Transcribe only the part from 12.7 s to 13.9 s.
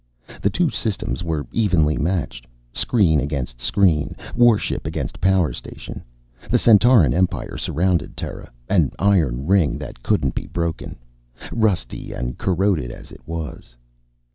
as it was.